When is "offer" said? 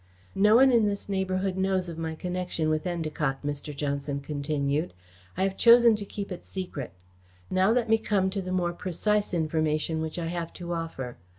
10.73-11.17